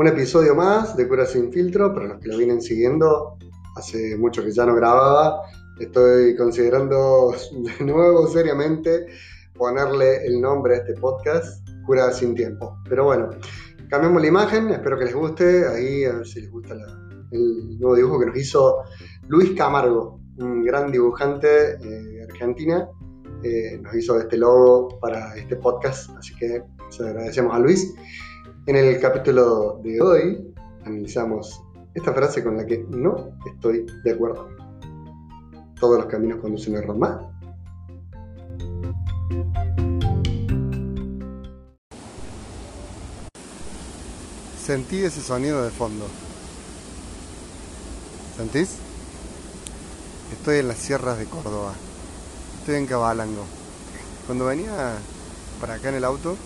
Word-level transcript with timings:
Un 0.00 0.06
episodio 0.06 0.54
más 0.54 0.96
de 0.96 1.06
Cura 1.06 1.26
sin 1.26 1.52
filtro, 1.52 1.92
para 1.92 2.06
los 2.06 2.20
que 2.20 2.28
lo 2.28 2.38
vienen 2.38 2.62
siguiendo, 2.62 3.36
hace 3.76 4.16
mucho 4.16 4.42
que 4.42 4.50
ya 4.50 4.64
no 4.64 4.74
grababa, 4.74 5.42
estoy 5.78 6.34
considerando 6.36 7.34
de 7.78 7.84
nuevo 7.84 8.26
seriamente 8.26 9.04
ponerle 9.52 10.24
el 10.24 10.40
nombre 10.40 10.76
a 10.76 10.78
este 10.78 10.94
podcast, 10.94 11.68
Cura 11.84 12.10
sin 12.12 12.34
tiempo. 12.34 12.78
Pero 12.88 13.04
bueno, 13.04 13.28
cambiamos 13.90 14.22
la 14.22 14.28
imagen, 14.28 14.70
espero 14.70 14.98
que 14.98 15.04
les 15.04 15.14
guste, 15.14 15.68
ahí 15.68 16.04
a 16.06 16.14
ver 16.14 16.26
si 16.26 16.40
les 16.40 16.50
gusta 16.50 16.72
el 17.32 17.78
nuevo 17.78 17.94
dibujo 17.94 18.20
que 18.20 18.26
nos 18.26 18.38
hizo 18.38 18.76
Luis 19.28 19.50
Camargo, 19.50 20.18
un 20.38 20.64
gran 20.64 20.90
dibujante 20.90 21.72
eh, 21.74 22.26
eh, 23.42 23.78
nos 23.82 23.94
hizo 23.94 24.18
este 24.18 24.38
logo 24.38 24.98
para 24.98 25.36
este 25.36 25.56
podcast, 25.56 26.08
así 26.16 26.34
que 26.36 26.62
se 26.88 27.06
agradecemos 27.06 27.54
a 27.54 27.58
Luis. 27.58 27.94
En 28.66 28.76
el 28.76 29.00
capítulo 29.00 29.80
de 29.82 30.00
hoy 30.02 30.54
analizamos 30.84 31.62
esta 31.94 32.12
frase 32.12 32.44
con 32.44 32.58
la 32.58 32.66
que 32.66 32.84
no 32.90 33.38
estoy 33.46 33.86
de 34.04 34.12
acuerdo. 34.12 34.48
Todos 35.80 35.96
los 35.96 36.06
caminos 36.06 36.40
conducen 36.40 36.76
a 36.76 36.82
Roma. 36.82 37.32
Sentí 44.62 45.02
ese 45.04 45.22
sonido 45.22 45.64
de 45.64 45.70
fondo. 45.70 46.04
¿Sentís? 48.36 48.76
Estoy 50.32 50.58
en 50.58 50.68
las 50.68 50.76
sierras 50.76 51.18
de 51.18 51.24
Córdoba. 51.24 51.72
Estoy 52.60 52.74
en 52.74 52.86
Cabalango. 52.86 53.46
Cuando 54.26 54.44
venía 54.44 54.98
para 55.60 55.74
acá 55.74 55.88
en 55.88 55.94
el 55.94 56.04
auto, 56.04 56.36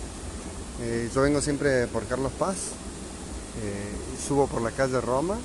eh, 0.81 1.11
yo 1.15 1.23
vengo 1.23 1.41
siempre 1.41 1.87
por 1.87 2.05
Carlos 2.07 2.33
Paz, 2.39 2.57
eh, 3.63 3.93
subo 4.27 4.47
por 4.47 4.61
la 4.63 4.71
calle 4.71 5.01
Roma 5.01 5.37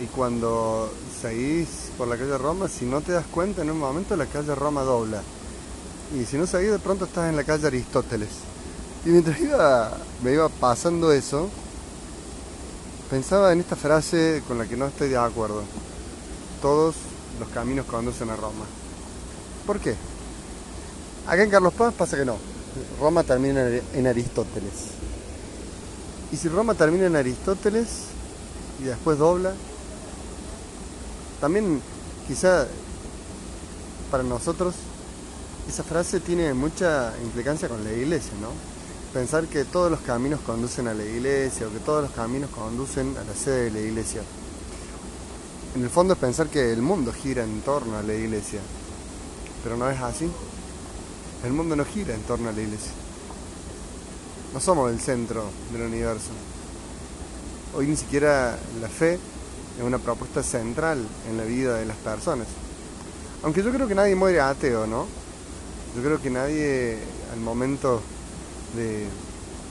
y 0.00 0.06
cuando 0.06 0.90
seguís 1.20 1.90
por 1.96 2.08
la 2.08 2.16
calle 2.16 2.36
Roma, 2.38 2.68
si 2.68 2.84
no 2.84 3.00
te 3.00 3.12
das 3.12 3.26
cuenta 3.26 3.62
en 3.62 3.70
un 3.70 3.78
momento 3.78 4.16
la 4.16 4.26
calle 4.26 4.54
Roma 4.54 4.82
dobla. 4.82 5.22
Y 6.16 6.24
si 6.24 6.36
no 6.36 6.46
seguís 6.46 6.70
de 6.70 6.78
pronto 6.78 7.04
estás 7.04 7.28
en 7.28 7.36
la 7.36 7.44
calle 7.44 7.66
Aristóteles. 7.66 8.30
Y 9.04 9.10
mientras 9.10 9.38
iba, 9.40 9.96
me 10.22 10.32
iba 10.32 10.48
pasando 10.48 11.12
eso, 11.12 11.48
pensaba 13.10 13.52
en 13.52 13.60
esta 13.60 13.76
frase 13.76 14.42
con 14.48 14.58
la 14.58 14.66
que 14.66 14.76
no 14.76 14.86
estoy 14.86 15.08
de 15.08 15.18
acuerdo. 15.18 15.62
Todos 16.62 16.96
los 17.38 17.48
caminos 17.50 17.86
conducen 17.86 18.30
a 18.30 18.36
Roma. 18.36 18.64
¿Por 19.66 19.78
qué? 19.80 19.94
Acá 21.26 21.42
en 21.42 21.50
Carlos 21.50 21.74
Paz 21.74 21.94
pasa 21.94 22.16
que 22.16 22.24
no. 22.24 22.36
Roma 23.00 23.22
termina 23.22 23.66
en 23.94 24.06
Aristóteles. 24.06 24.72
Y 26.32 26.36
si 26.36 26.48
Roma 26.48 26.74
termina 26.74 27.06
en 27.06 27.16
Aristóteles 27.16 27.86
y 28.80 28.84
después 28.84 29.18
dobla, 29.18 29.52
también 31.40 31.80
quizá 32.26 32.66
para 34.10 34.22
nosotros 34.22 34.74
esa 35.68 35.82
frase 35.82 36.20
tiene 36.20 36.54
mucha 36.54 37.12
implicancia 37.22 37.68
con 37.68 37.84
la 37.84 37.92
iglesia, 37.92 38.32
¿no? 38.40 38.48
Pensar 39.12 39.46
que 39.46 39.64
todos 39.64 39.90
los 39.90 40.00
caminos 40.00 40.40
conducen 40.40 40.88
a 40.88 40.94
la 40.94 41.04
iglesia 41.04 41.66
o 41.66 41.70
que 41.70 41.78
todos 41.78 42.02
los 42.02 42.12
caminos 42.12 42.50
conducen 42.50 43.14
a 43.16 43.24
la 43.24 43.34
sede 43.34 43.64
de 43.64 43.70
la 43.70 43.80
iglesia. 43.80 44.22
En 45.76 45.82
el 45.82 45.90
fondo 45.90 46.14
es 46.14 46.18
pensar 46.18 46.48
que 46.48 46.72
el 46.72 46.82
mundo 46.82 47.12
gira 47.12 47.44
en 47.44 47.60
torno 47.60 47.96
a 47.96 48.02
la 48.02 48.14
iglesia, 48.14 48.60
pero 49.62 49.76
no 49.76 49.88
es 49.90 50.00
así. 50.00 50.30
El 51.44 51.52
mundo 51.52 51.76
no 51.76 51.84
gira 51.84 52.14
en 52.14 52.22
torno 52.22 52.48
a 52.48 52.52
la 52.52 52.60
iglesia. 52.60 52.90
No 54.52 54.58
somos 54.58 54.90
el 54.90 54.98
centro 54.98 55.44
del 55.72 55.82
universo. 55.82 56.30
Hoy 57.76 57.86
ni 57.86 57.96
siquiera 57.96 58.58
la 58.80 58.88
fe 58.88 59.14
es 59.14 59.84
una 59.84 59.98
propuesta 59.98 60.42
central 60.42 61.06
en 61.30 61.36
la 61.36 61.44
vida 61.44 61.76
de 61.76 61.86
las 61.86 61.96
personas. 61.98 62.48
Aunque 63.44 63.62
yo 63.62 63.70
creo 63.70 63.86
que 63.86 63.94
nadie 63.94 64.16
muere 64.16 64.40
ateo, 64.40 64.88
¿no? 64.88 65.06
Yo 65.94 66.02
creo 66.02 66.20
que 66.20 66.28
nadie 66.28 66.98
al 67.32 67.38
momento 67.38 68.02
de, 68.74 69.06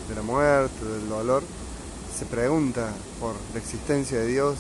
de 0.08 0.16
la 0.16 0.22
muerte, 0.22 0.86
del 0.86 1.10
dolor, 1.10 1.44
se 2.18 2.26
pregunta 2.26 2.94
por 3.20 3.36
la 3.54 3.60
existencia 3.60 4.20
de 4.20 4.28
Dios 4.28 4.58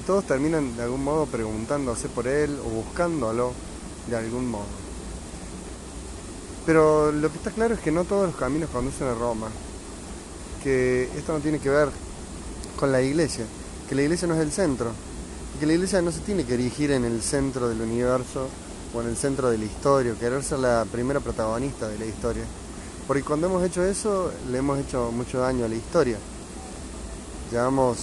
y 0.00 0.06
todos 0.06 0.24
terminan 0.24 0.76
de 0.76 0.84
algún 0.84 1.02
modo 1.02 1.26
preguntándose 1.26 2.08
por 2.08 2.28
Él 2.28 2.56
o 2.64 2.68
buscándolo 2.68 3.52
de 4.08 4.16
algún 4.16 4.48
modo. 4.48 4.85
Pero 6.66 7.12
lo 7.12 7.30
que 7.30 7.38
está 7.38 7.52
claro 7.52 7.74
es 7.74 7.80
que 7.80 7.92
no 7.92 8.02
todos 8.02 8.26
los 8.26 8.36
caminos 8.36 8.68
conducen 8.70 9.06
a 9.06 9.14
Roma, 9.14 9.46
que 10.64 11.04
esto 11.16 11.32
no 11.32 11.38
tiene 11.38 11.60
que 11.60 11.70
ver 11.70 11.88
con 12.76 12.90
la 12.90 13.00
iglesia, 13.00 13.44
que 13.88 13.94
la 13.94 14.02
iglesia 14.02 14.26
no 14.26 14.34
es 14.34 14.40
el 14.40 14.50
centro, 14.50 14.90
y 15.54 15.60
que 15.60 15.66
la 15.66 15.74
iglesia 15.74 16.02
no 16.02 16.10
se 16.10 16.20
tiene 16.20 16.44
que 16.44 16.54
erigir 16.54 16.90
en 16.90 17.04
el 17.04 17.22
centro 17.22 17.68
del 17.68 17.80
universo 17.80 18.48
o 18.92 19.00
en 19.00 19.06
el 19.06 19.16
centro 19.16 19.48
de 19.48 19.58
la 19.58 19.64
historia, 19.64 20.14
querer 20.18 20.42
ser 20.42 20.58
la 20.58 20.84
primera 20.90 21.20
protagonista 21.20 21.86
de 21.86 22.00
la 22.00 22.06
historia. 22.06 22.42
Porque 23.06 23.22
cuando 23.22 23.46
hemos 23.46 23.62
hecho 23.62 23.84
eso, 23.84 24.32
le 24.50 24.58
hemos 24.58 24.80
hecho 24.80 25.12
mucho 25.12 25.38
daño 25.38 25.66
a 25.66 25.68
la 25.68 25.76
historia. 25.76 26.18
Llevamos 27.52 27.98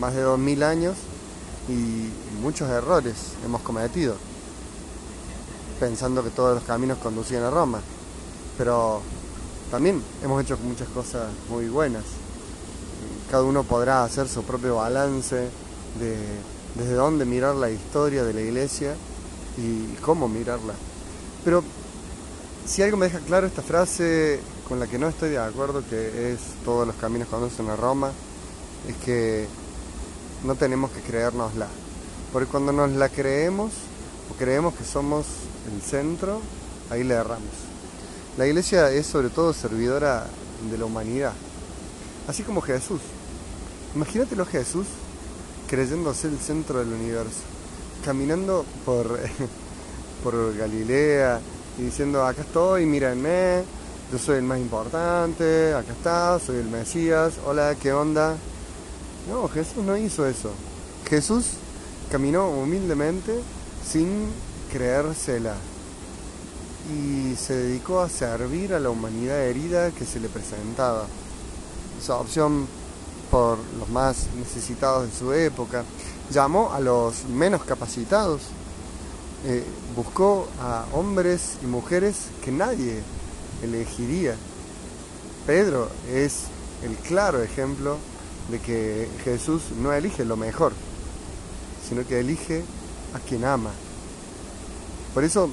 más 0.00 0.14
de 0.14 0.22
2000 0.22 0.62
años 0.64 0.96
y 1.68 2.08
muchos 2.42 2.68
errores 2.68 3.14
hemos 3.44 3.62
cometido 3.62 4.16
pensando 5.80 6.22
que 6.22 6.30
todos 6.30 6.54
los 6.54 6.64
caminos 6.64 6.98
conducían 6.98 7.42
a 7.42 7.50
Roma. 7.50 7.80
Pero 8.58 9.00
también 9.70 10.02
hemos 10.22 10.42
hecho 10.42 10.56
muchas 10.62 10.88
cosas 10.88 11.28
muy 11.48 11.68
buenas. 11.68 12.04
Cada 13.30 13.42
uno 13.42 13.64
podrá 13.64 14.04
hacer 14.04 14.28
su 14.28 14.42
propio 14.42 14.76
balance 14.76 15.48
de 15.98 16.16
desde 16.74 16.94
dónde 16.94 17.24
mirar 17.24 17.54
la 17.54 17.70
historia 17.70 18.24
de 18.24 18.34
la 18.34 18.40
iglesia 18.40 18.94
y 19.56 19.94
cómo 20.02 20.28
mirarla. 20.28 20.74
Pero 21.44 21.62
si 22.66 22.82
algo 22.82 22.96
me 22.96 23.06
deja 23.06 23.20
claro 23.20 23.46
esta 23.46 23.62
frase 23.62 24.40
con 24.68 24.80
la 24.80 24.86
que 24.86 24.98
no 24.98 25.08
estoy 25.08 25.30
de 25.30 25.38
acuerdo, 25.38 25.82
que 25.88 26.32
es 26.32 26.40
todos 26.64 26.86
los 26.86 26.96
caminos 26.96 27.28
conducen 27.28 27.68
a 27.68 27.76
Roma, 27.76 28.10
es 28.88 28.96
que 29.04 29.46
no 30.44 30.54
tenemos 30.56 30.90
que 30.90 31.00
creérnosla. 31.00 31.68
Porque 32.32 32.50
cuando 32.50 32.72
nos 32.72 32.90
la 32.92 33.08
creemos, 33.08 33.72
creemos 34.38 34.74
que 34.74 34.84
somos 34.84 35.26
el 35.72 35.82
centro, 35.82 36.40
ahí 36.90 37.04
le 37.04 37.14
erramos. 37.14 37.50
La 38.36 38.46
iglesia 38.46 38.90
es 38.90 39.06
sobre 39.06 39.28
todo 39.28 39.52
servidora 39.52 40.26
de 40.70 40.78
la 40.78 40.86
humanidad, 40.86 41.32
así 42.26 42.42
como 42.42 42.60
Jesús. 42.60 43.00
Imagínatelo 43.94 44.44
Jesús 44.44 44.86
creyendo 45.68 46.12
ser 46.14 46.32
el 46.32 46.38
centro 46.38 46.80
del 46.80 46.92
universo, 46.92 47.42
caminando 48.04 48.64
por, 48.84 49.18
por 50.22 50.56
Galilea 50.56 51.40
y 51.78 51.82
diciendo, 51.82 52.26
acá 52.26 52.42
estoy, 52.42 52.86
mírenme, 52.86 53.62
yo 54.10 54.18
soy 54.18 54.38
el 54.38 54.44
más 54.44 54.58
importante, 54.58 55.74
acá 55.74 55.92
está, 55.92 56.38
soy 56.38 56.56
el 56.56 56.68
Mesías, 56.68 57.34
hola, 57.44 57.74
¿qué 57.80 57.92
onda? 57.92 58.36
No, 59.28 59.48
Jesús 59.48 59.84
no 59.84 59.96
hizo 59.96 60.26
eso. 60.26 60.50
Jesús 61.08 61.46
caminó 62.10 62.50
humildemente 62.50 63.40
sin 63.90 64.28
creérsela 64.72 65.54
y 66.92 67.36
se 67.36 67.54
dedicó 67.54 68.00
a 68.00 68.08
servir 68.08 68.74
a 68.74 68.80
la 68.80 68.90
humanidad 68.90 69.40
herida 69.40 69.90
que 69.90 70.04
se 70.04 70.20
le 70.20 70.28
presentaba. 70.28 71.06
Esa 72.00 72.16
opción 72.16 72.66
por 73.30 73.58
los 73.78 73.88
más 73.88 74.28
necesitados 74.36 75.10
de 75.10 75.18
su 75.18 75.32
época, 75.32 75.84
llamó 76.30 76.72
a 76.72 76.78
los 76.78 77.24
menos 77.24 77.64
capacitados, 77.64 78.42
eh, 79.44 79.64
buscó 79.96 80.46
a 80.60 80.84
hombres 80.92 81.56
y 81.60 81.66
mujeres 81.66 82.26
que 82.44 82.52
nadie 82.52 83.02
elegiría. 83.62 84.36
Pedro 85.46 85.88
es 86.12 86.44
el 86.82 86.94
claro 86.96 87.42
ejemplo 87.42 87.96
de 88.50 88.60
que 88.60 89.08
Jesús 89.24 89.62
no 89.80 89.92
elige 89.92 90.24
lo 90.24 90.36
mejor, 90.36 90.72
sino 91.88 92.06
que 92.06 92.20
elige 92.20 92.62
a 93.14 93.18
quien 93.20 93.44
ama. 93.44 93.70
Por 95.14 95.24
eso 95.24 95.48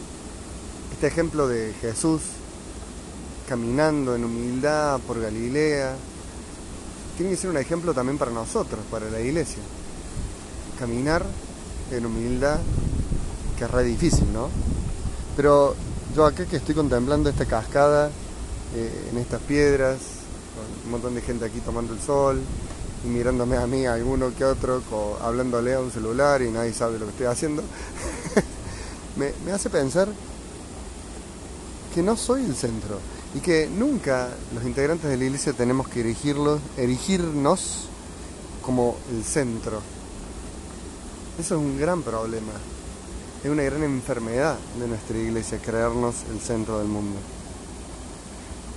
este 0.92 1.08
ejemplo 1.08 1.48
de 1.48 1.74
Jesús 1.82 2.22
caminando 3.48 4.16
en 4.16 4.24
humildad 4.24 5.00
por 5.02 5.20
Galilea 5.20 5.96
tiene 7.18 7.32
que 7.32 7.38
ser 7.38 7.50
un 7.50 7.58
ejemplo 7.58 7.94
también 7.94 8.18
para 8.18 8.32
nosotros, 8.32 8.80
para 8.90 9.10
la 9.10 9.20
iglesia. 9.20 9.62
Caminar 10.80 11.26
en 11.92 12.06
humildad, 12.06 12.60
que 13.58 13.66
es 13.66 13.72
re 13.72 13.84
difícil, 13.84 14.32
¿no? 14.34 14.50
Pero 15.36 15.76
yo 16.16 16.26
acá 16.26 16.46
que 16.46 16.58
estoy 16.58 16.74
contemplando 16.74 17.30
esta 17.30 17.46
cascada, 17.46 18.10
eh, 18.76 19.10
en 19.12 19.18
estas 19.18 19.42
piedras, 19.42 19.98
con 20.56 20.86
un 20.86 20.92
montón 20.92 21.16
de 21.16 21.22
gente 21.22 21.46
aquí 21.46 21.60
tomando 21.60 21.94
el 21.94 22.00
sol, 22.00 22.42
y 23.04 23.08
mirándome 23.08 23.58
a 23.58 23.68
mí, 23.68 23.86
alguno 23.86 24.34
que 24.36 24.46
otro, 24.46 24.82
hablándole 25.22 25.74
a 25.74 25.80
un 25.80 25.92
celular 25.92 26.42
y 26.42 26.52
nadie 26.52 26.74
sabe 26.74 27.00
lo 27.00 27.06
que 27.06 27.12
estoy 27.12 27.28
haciendo, 27.28 27.64
me, 29.16 29.34
me 29.46 29.52
hace 29.52 29.70
pensar 29.70 30.08
que 31.94 32.02
no 32.02 32.16
soy 32.16 32.46
el 32.46 32.56
centro 32.56 33.00
y 33.34 33.40
que 33.40 33.68
nunca 33.68 34.30
los 34.54 34.64
integrantes 34.64 35.10
de 35.10 35.18
la 35.18 35.24
iglesia 35.24 35.54
tenemos 35.54 35.88
que 35.88 36.02
erigirlos, 36.02 36.60
erigirnos 36.78 37.88
como 38.62 38.96
el 39.12 39.24
centro. 39.24 39.82
Eso 41.40 41.56
es 41.56 41.62
un 41.62 41.80
gran 41.80 42.04
problema. 42.04 42.52
Es 43.44 43.50
una 43.50 43.64
gran 43.64 43.84
enfermedad 43.84 44.58
de 44.80 44.88
nuestra 44.88 45.18
iglesia, 45.18 45.60
creernos 45.60 46.16
el 46.32 46.40
centro 46.40 46.78
del 46.78 46.88
mundo. 46.88 47.18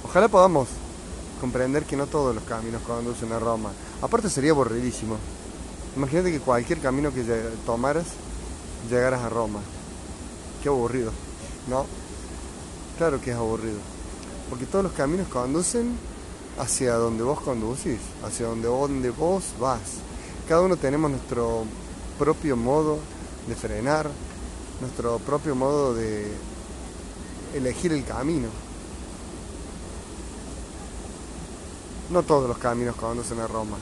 Ojalá 0.04 0.28
podamos 0.28 0.68
comprender 1.44 1.84
que 1.84 1.94
no 1.94 2.06
todos 2.06 2.34
los 2.34 2.42
caminos 2.44 2.80
conducen 2.86 3.30
a 3.30 3.38
Roma. 3.38 3.70
Aparte 4.00 4.30
sería 4.30 4.52
aburridísimo. 4.52 5.18
Imagínate 5.94 6.32
que 6.32 6.40
cualquier 6.40 6.78
camino 6.78 7.12
que 7.12 7.22
tomaras 7.66 8.06
llegaras 8.88 9.20
a 9.20 9.28
Roma. 9.28 9.60
Qué 10.62 10.70
aburrido, 10.70 11.12
¿no? 11.68 11.84
Claro 12.96 13.20
que 13.20 13.32
es 13.32 13.36
aburrido. 13.36 13.76
Porque 14.48 14.64
todos 14.64 14.84
los 14.84 14.94
caminos 14.94 15.28
conducen 15.28 15.98
hacia 16.58 16.94
donde 16.94 17.22
vos 17.22 17.38
conducís, 17.40 18.00
hacia 18.24 18.46
donde, 18.46 18.66
donde 18.66 19.10
vos 19.10 19.44
vas. 19.60 20.00
Cada 20.48 20.62
uno 20.62 20.78
tenemos 20.78 21.10
nuestro 21.10 21.64
propio 22.18 22.56
modo 22.56 22.98
de 23.46 23.54
frenar, 23.54 24.08
nuestro 24.80 25.18
propio 25.18 25.54
modo 25.54 25.92
de 25.92 26.26
elegir 27.54 27.92
el 27.92 28.02
camino. 28.02 28.48
No 32.14 32.22
todos 32.22 32.48
los 32.48 32.58
caminos 32.58 32.94
conducen 32.94 33.40
a 33.40 33.48
Roma. 33.48 33.76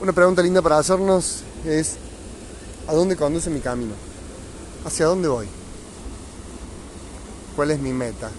Una 0.00 0.12
pregunta 0.14 0.40
linda 0.40 0.62
para 0.62 0.78
hacernos 0.78 1.42
es, 1.66 1.96
¿a 2.88 2.94
dónde 2.94 3.14
conduce 3.14 3.50
mi 3.50 3.60
camino? 3.60 3.92
¿Hacia 4.86 5.04
dónde 5.04 5.28
voy? 5.28 5.46
¿Cuál 7.54 7.72
es 7.72 7.78
mi 7.78 7.92
meta? 7.92 8.30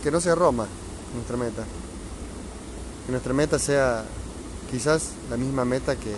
Que 0.00 0.12
no 0.12 0.20
sea 0.20 0.36
Roma 0.36 0.68
nuestra 1.12 1.36
meta. 1.36 1.64
Que 3.04 3.10
nuestra 3.10 3.34
meta 3.34 3.58
sea 3.58 4.04
quizás 4.70 5.08
la 5.28 5.36
misma 5.36 5.64
meta 5.64 5.96
que, 5.96 6.14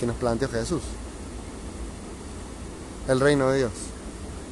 que 0.00 0.06
nos 0.06 0.16
planteó 0.16 0.48
Jesús. 0.48 0.82
El 3.06 3.20
reino 3.20 3.50
de 3.50 3.58
Dios. 3.58 3.72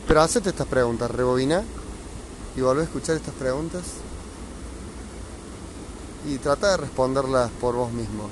Pero 0.07 0.23
hacete 0.23 0.51
estas 0.51 0.69
preguntas, 0.69 1.11
rebobina 1.11 1.65
y 2.57 2.61
volvé 2.61 2.83
a 2.83 2.85
escuchar 2.85 3.17
estas 3.17 3.35
preguntas 3.35 3.83
y 6.27 6.39
trata 6.39 6.73
de 6.73 6.77
responderlas 6.79 7.51
por 7.61 7.75
vos 7.75 7.93
mismo. 7.93 8.29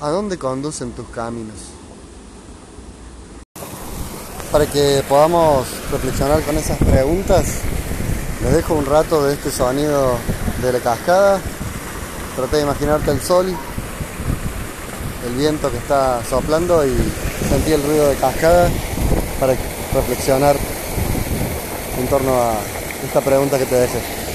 ¿A 0.00 0.10
dónde 0.10 0.38
conducen 0.38 0.92
tus 0.92 1.08
caminos? 1.08 1.56
Para 4.50 4.66
que 4.66 5.04
podamos 5.08 5.66
reflexionar 5.90 6.42
con 6.42 6.56
esas 6.56 6.78
preguntas, 6.78 7.46
les 8.42 8.52
dejo 8.54 8.74
un 8.74 8.86
rato 8.86 9.24
de 9.24 9.34
este 9.34 9.50
sonido 9.50 10.16
de 10.62 10.72
la 10.72 10.80
cascada. 10.80 11.40
Trata 12.34 12.56
de 12.56 12.62
imaginarte 12.62 13.10
el 13.10 13.20
sol, 13.20 13.54
el 15.26 15.34
viento 15.34 15.70
que 15.70 15.76
está 15.76 16.24
soplando 16.24 16.86
y 16.86 16.96
sentí 17.48 17.72
el 17.72 17.82
ruido 17.82 18.08
de 18.08 18.14
cascada 18.16 18.70
para 19.38 19.54
reflexionar 19.92 20.56
en 21.98 22.06
torno 22.06 22.34
a 22.34 22.54
esta 23.04 23.20
pregunta 23.20 23.58
que 23.58 23.66
te 23.66 23.76
dejé. 23.76 24.27